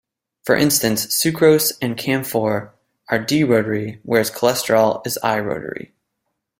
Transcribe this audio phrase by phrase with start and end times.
[0.45, 2.73] For instance, sucrose and camphor
[3.09, 5.93] are d-rotary whereas cholesterol is l-rotary.